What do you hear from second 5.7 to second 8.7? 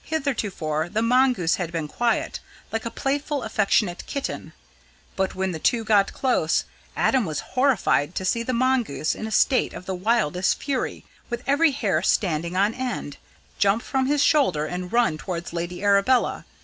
got close, Adam was horrified to see the